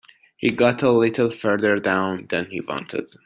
[0.35, 3.07] He got a little further down than he wanted.